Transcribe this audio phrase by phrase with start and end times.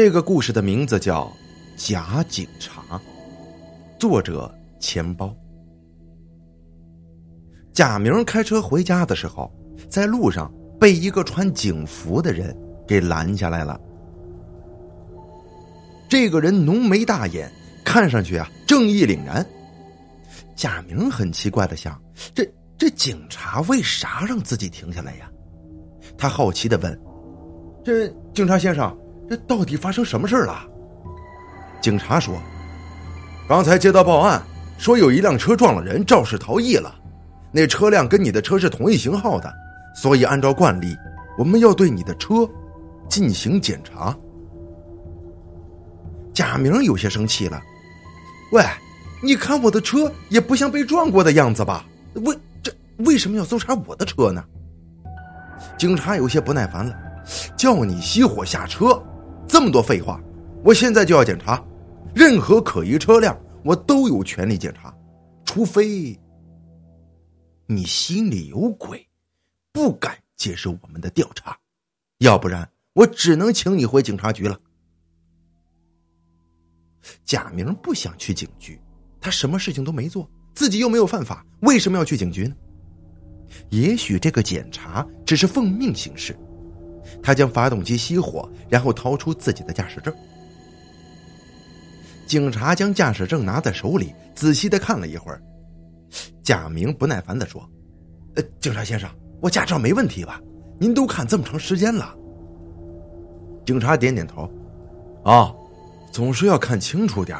[0.00, 1.24] 这个故事的名字叫
[1.76, 2.82] 《假警察》，
[3.98, 5.34] 作者钱包。
[7.72, 9.52] 贾明开车回家的时候，
[9.90, 10.48] 在路上
[10.78, 12.56] 被一个穿警服的人
[12.86, 13.76] 给拦下来了。
[16.08, 17.50] 这个人浓眉大眼，
[17.84, 19.44] 看上去啊正义凛然。
[20.54, 22.00] 贾明很奇怪的想：
[22.32, 25.28] 这这警察为啥让自己停下来呀？
[26.16, 26.96] 他好奇的问
[27.84, 28.96] ：“这警察先生。”
[29.28, 30.64] 这到底发生什么事了？
[31.80, 32.34] 警察说
[33.48, 34.42] ：“刚才接到报案，
[34.78, 36.94] 说有一辆车撞了人，肇事逃逸了。
[37.52, 39.52] 那车辆跟你的车是同一型号的，
[39.94, 40.96] 所以按照惯例，
[41.38, 42.48] 我们要对你的车
[43.08, 44.16] 进行检查。”
[46.34, 47.60] 贾明有些生气了
[48.52, 48.64] ：“喂，
[49.22, 51.84] 你看我的车也不像被撞过的样子吧？
[52.14, 54.42] 为这为什么要搜查我的车呢？”
[55.76, 56.94] 警察有些不耐烦了
[57.56, 59.00] ：“叫你熄火下车。”
[59.58, 60.22] 这么多废话，
[60.62, 61.60] 我现在就要检查，
[62.14, 64.96] 任何可疑车辆我都有权利检查，
[65.44, 66.16] 除非
[67.66, 69.04] 你心里有鬼，
[69.72, 71.58] 不敢接受我们的调查，
[72.18, 74.56] 要不然我只能请你回警察局了。
[77.24, 78.80] 贾明不想去警局，
[79.20, 82.54] 他什么事情都没做，自己又没有犯法，为什么要去警局呢？
[83.70, 86.38] 也许这个检查只是奉命行事。
[87.22, 90.14] 他将发动机熄火，然后掏出自己的驾驶证。
[92.26, 95.42] 警察将驾驶证拿在手里，仔细的看了一会儿。
[96.42, 97.66] 贾明不耐烦的说
[98.36, 99.08] ：“呃，警察先生，
[99.40, 100.40] 我驾照没问题吧？
[100.78, 102.14] 您都看这么长时间了。”
[103.64, 104.50] 警察点点头
[105.24, 105.54] ：“啊，
[106.10, 107.38] 总是要看清楚点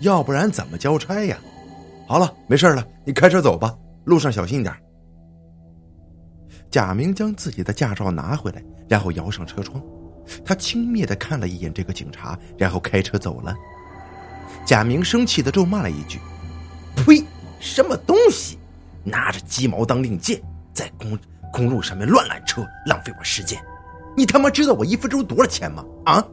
[0.00, 1.38] 要不然怎么交差呀？
[2.06, 4.74] 好了，没事了，你开车走吧，路上小心点
[6.70, 8.62] 贾明将自己的驾照拿回来。
[8.88, 9.80] 然后摇上车窗，
[10.44, 13.54] 他轻蔑的看了一眼这个警察，然后开车走了。
[14.66, 16.18] 贾明生气的咒骂了一句
[16.96, 17.24] ：“呸！
[17.60, 18.58] 什么东西，
[19.04, 21.16] 拿着鸡毛当令箭，在公
[21.52, 23.62] 公路上面乱拦车，浪费我时间！
[24.16, 25.84] 你他妈知道我一分钟多少钱吗？
[26.04, 26.26] 啊！”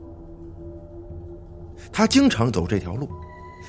[1.93, 3.07] 他经常走这条路，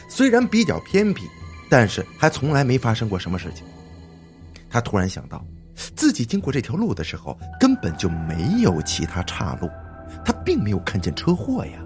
[0.09, 1.27] 虽然比较偏僻，
[1.69, 3.67] 但是还从来没发生过什么事情。
[4.71, 5.45] 他突然想到。
[5.95, 9.71] 自己经过这条路的时候，根本就没有其他岔路，
[10.25, 11.85] 他并没有看见车祸呀。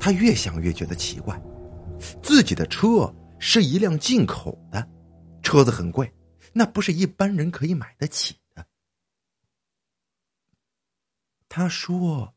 [0.00, 1.40] 他越想越觉得奇怪，
[2.22, 4.86] 自己的车是一辆进口的，
[5.42, 6.12] 车子很贵，
[6.52, 8.66] 那不是一般人可以买得起的。
[11.48, 12.34] 他说，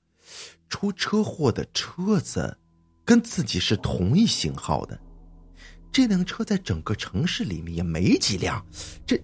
[0.69, 2.57] 出车祸的车子
[3.03, 4.99] 跟自己是同一型号的，
[5.91, 8.65] 这辆车在整个城市里面也没几辆，
[9.05, 9.17] 这。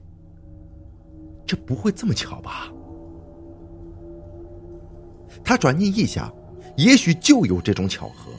[1.46, 2.72] 这不会这么巧吧？
[5.44, 6.34] 他转念一想，
[6.78, 8.32] 也许就有这种巧合，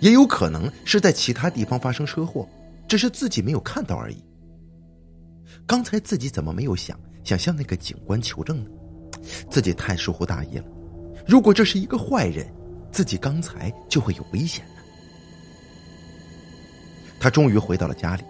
[0.00, 2.48] 也有可能是在其他地方发生车祸，
[2.86, 4.22] 只是自己没有看到而已。
[5.66, 8.70] 刚才自己怎么没有想想向那个警官求证呢？
[9.50, 10.64] 自己太疏忽大意了。
[11.26, 12.46] 如果这是一个坏人，
[12.92, 14.72] 自己刚才就会有危险了。
[17.18, 18.22] 他终于回到了家里，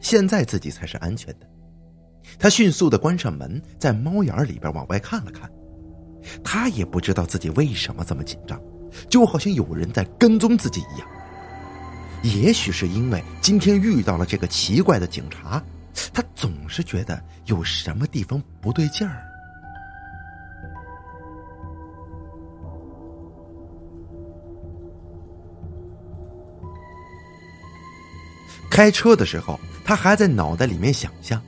[0.00, 1.46] 现在自己才是安全的。
[2.38, 5.50] 他迅速的关上门，在猫眼里边往外看了看，
[6.42, 8.60] 他也不知道自己为什么这么紧张，
[9.08, 11.08] 就好像有人在跟踪自己一样。
[12.22, 15.62] 也许是因为今天遇到了这个奇怪的警察，
[16.12, 19.22] 他总是觉得有什么地方不对劲儿。
[28.70, 31.40] 开车的时候，他还在脑袋里面想象。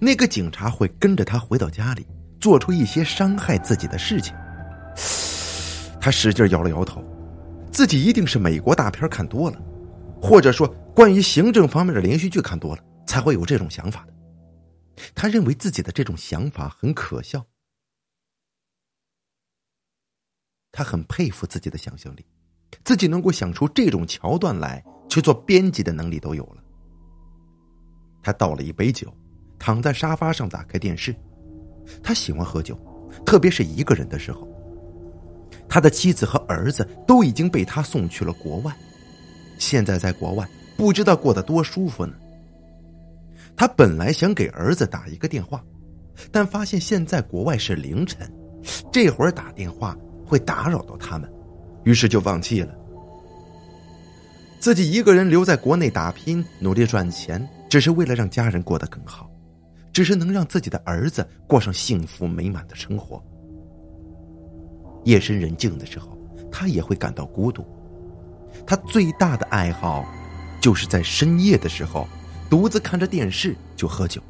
[0.00, 2.06] 那个警察会跟着他回到家里，
[2.40, 4.34] 做出一些伤害自己的事情。
[6.00, 7.04] 他使劲摇了摇头，
[7.70, 9.60] 自己一定是美国大片看多了，
[10.20, 14.14] 或者说关于行政方面的连续剧看多了，才会有这种想法的。
[15.14, 17.44] 他认为自己的这种想法很可笑，
[20.72, 22.24] 他很佩服自己的想象力，
[22.84, 26.64] 自己能够想出这种桥段来去做编辑的能力都有了。
[28.22, 29.14] 他倒了一杯酒。
[29.60, 31.14] 躺在沙发上，打开电视。
[32.02, 32.76] 他喜欢喝酒，
[33.24, 34.48] 特别是一个人的时候。
[35.68, 38.74] 他的妻子和儿子都已经被他送去了国外，
[39.58, 42.14] 现在在国外不知道过得多舒服呢。
[43.54, 45.62] 他本来想给儿子打一个电话，
[46.32, 48.28] 但发现现在国外是凌晨，
[48.90, 49.96] 这会儿打电话
[50.26, 51.30] 会打扰到他们，
[51.84, 52.74] 于是就放弃了。
[54.58, 59.29] 自己一个人留在国内打拼，努力赚钱，只是为了让家人过得更好。
[59.92, 63.22] 只是能让自己的儿子过上幸福美满的生活。
[65.04, 66.16] 夜深人静的时候，
[66.50, 67.64] 他也会感到孤独。
[68.66, 70.04] 他最大的爱好，
[70.60, 72.06] 就是在深夜的时候，
[72.50, 74.20] 独自看着电视就喝酒，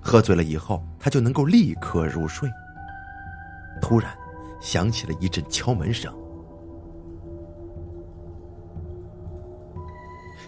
[0.00, 2.48] 喝醉了以后，他就能够立刻入睡。
[3.80, 4.16] 突然，
[4.60, 6.10] 响起了一阵敲门声。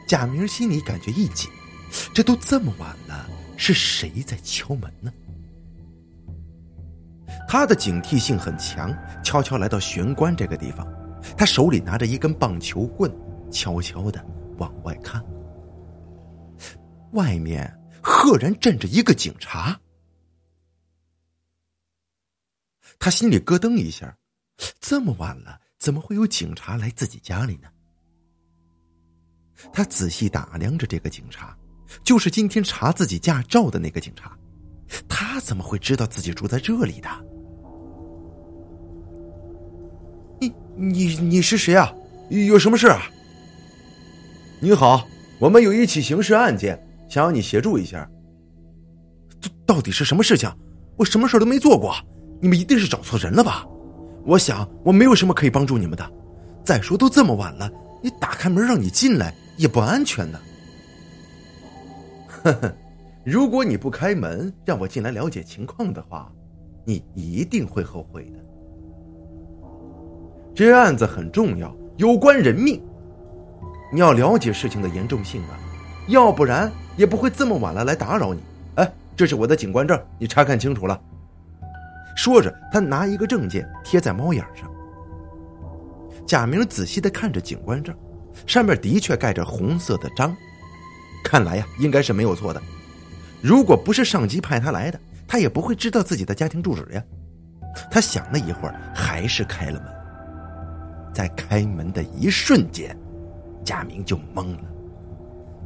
[0.07, 1.51] 贾明心里感觉一紧，
[2.15, 3.04] 这都这么晚了，
[3.64, 5.11] 是谁在敲门呢？
[7.49, 10.87] 他的警惕性很强，悄悄来到玄关这个地方，
[11.37, 13.11] 他手里拿着一根棒球棍，
[13.50, 14.22] 悄悄的
[14.58, 15.25] 往外看。
[17.12, 17.72] 外面
[18.02, 19.81] 赫然站着一个警察，
[22.99, 24.14] 他心里咯噔一下，
[24.78, 27.69] 这么晚了，怎么会有警察来自己家里呢？
[29.72, 31.56] 他仔细打量着这个警察，
[32.03, 34.33] 就是今天查自己驾照的那个警察，
[35.09, 37.09] 他怎么会知道自己住在这里的？
[40.41, 41.93] 你你你是谁啊？
[42.31, 43.03] 有什么事啊？
[44.61, 45.07] 你好，
[45.39, 46.79] 我们有一起刑事案件，
[47.09, 48.09] 想要你协助一下。
[49.67, 50.51] 到底是什么事情？
[50.97, 51.95] 我什么事都没做过，
[52.41, 53.67] 你们一定是找错人了吧？
[54.25, 56.13] 我想我没有什么可以帮助你们的。
[56.65, 57.71] 再说都这么晚了，
[58.03, 59.35] 你打开门让你进来。
[59.57, 60.41] 也不安全的。
[62.44, 62.73] 呵呵，
[63.25, 66.31] 如果你不开门让我进来了解情况的话，
[66.85, 68.38] 你一定会后悔的。
[70.55, 72.82] 这案子很重要，有关人命，
[73.91, 75.58] 你要了解事情的严重性啊，
[76.08, 78.43] 要不然也不会这么晚了来打扰你。
[78.75, 81.00] 哎，这是我的警官证，你查看清楚了。
[82.14, 84.70] 说着，他拿一个证件贴在猫眼上。
[86.26, 87.97] 贾明仔细的看着警官证。
[88.47, 90.37] 上面的确盖着红色的章，
[91.25, 92.62] 看来呀，应该是没有错的。
[93.43, 97.03] 如果不是上级派他来的，他也不会知道自己的家庭住址呀。
[97.91, 101.12] 他想了一会儿，还是开了门。
[101.12, 102.97] 在开门的一瞬间，
[103.65, 104.71] 贾明就懵了。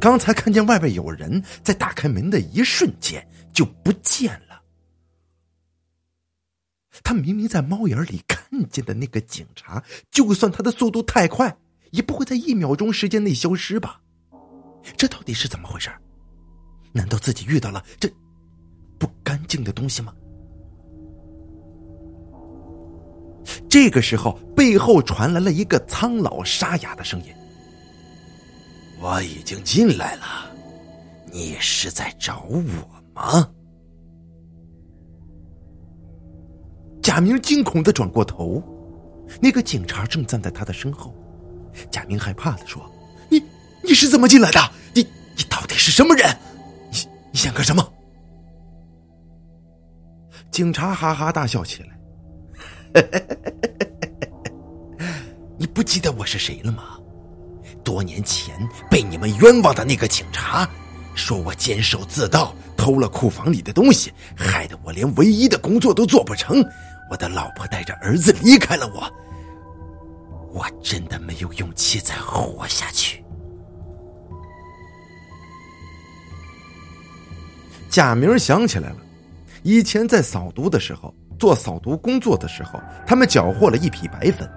[0.01, 4.63] 刚才看见外边有人，在打开门的一瞬间就不见了。
[7.03, 11.59] 他明明在猫眼里看见的那个警察，就算他的速度太快。
[11.91, 14.03] 也不会在一秒钟时间内消失吧？
[14.97, 15.91] 这到底是怎么回事？
[16.93, 18.11] 难道自己遇到了这
[18.99, 20.13] 不干净的东西吗？
[23.69, 27.33] 这个时候，背后传来了一个苍老沙哑的声音
[29.01, 30.51] ：“我已经进来了，
[31.33, 32.61] 你是在找我
[33.15, 33.49] 吗？”
[37.03, 38.63] 贾明惊恐的转过头，
[39.41, 41.15] 那个警察正站在他的身后。
[41.91, 42.83] 贾明害怕的说
[43.89, 44.61] ：“你你是怎么进来的？
[44.93, 45.01] 你
[45.35, 46.29] 你到底是什么人？
[46.93, 46.99] 你
[47.33, 47.91] 你想干什么？”
[50.53, 53.03] 警察哈哈大笑起来
[55.57, 56.99] ：“你不记得我是谁了吗？
[57.83, 58.55] 多年前
[58.91, 60.69] 被你们冤枉的那个警察，
[61.15, 66.63] 说我监守自盗，偷了库房里的东西，害得我连唯一的工作都做不成。
[67.11, 69.11] 我的老婆带着儿子离开了我。”
[70.53, 73.25] 我真的没有勇气再活下去。
[77.91, 78.97] 贾明想起来了，
[79.63, 84.49] 以前在扫毒的时候，做扫毒工作的时候，他们缴获了一批白粉。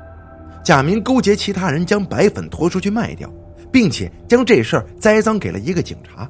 [0.63, 3.31] 贾明勾结其他人将白粉拖出去卖掉，
[3.71, 6.29] 并且将这事儿栽赃给了一个警察。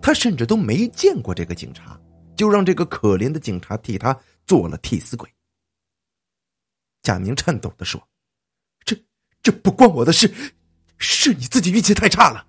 [0.00, 1.98] 他甚至都没见过这个警察，
[2.36, 4.16] 就让这个可怜的警察替他
[4.46, 5.28] 做了替死鬼。
[7.02, 8.00] 贾明颤抖的说。
[8.84, 8.94] 这
[9.42, 10.30] 这不关我的事，
[10.98, 12.46] 是你自己运气太差了。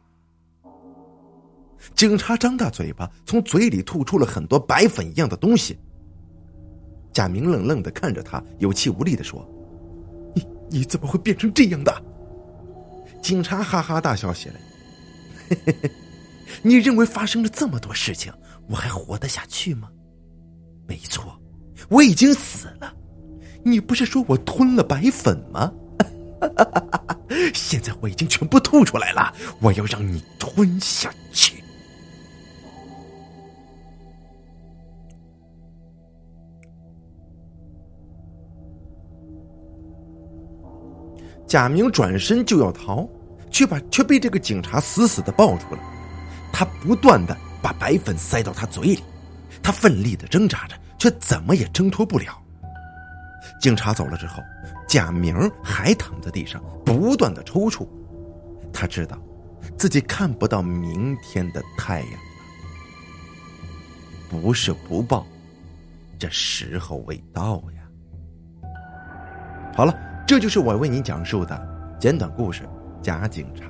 [1.94, 5.78] 警察张大嘴巴，从嘴里吐出了很多白粉一样的东西。
[7.14, 9.48] 贾明愣愣的看着他，有气无力的说
[10.36, 12.04] ：“你你怎么会变成这样的？”
[13.22, 14.56] 警察哈哈大笑起来
[15.50, 15.92] ：“嘿嘿嘿，
[16.62, 18.34] 你认为发生了这么多事情，
[18.68, 19.90] 我还活得下去吗？
[20.88, 21.40] 没错，
[21.90, 22.94] 我已经死了。
[23.64, 25.72] 你不是说我吞了白粉吗？”
[27.56, 31.55] 现在我已经全部吐出来了，我要让你吞下去。
[41.56, 43.08] 贾明转身就要逃，
[43.50, 45.80] 却把却被这个警察死死的抱住了。
[46.52, 49.02] 他不断的把白粉塞到他嘴里，
[49.64, 52.38] 他奋力的挣扎着，却怎么也挣脱不了。
[53.62, 54.44] 警察走了之后。
[54.86, 57.88] 贾明还躺在地上，不断的抽搐。
[58.74, 59.18] 他知道，
[59.78, 62.20] 自己看不到明天的太阳了。
[64.30, 65.26] 不是不报，
[66.20, 68.70] 这时候未到呀。
[69.74, 69.98] 好了，
[70.28, 71.56] 这就是我为你讲述的
[72.00, 72.64] 简短故事
[73.00, 73.66] 《假警察》。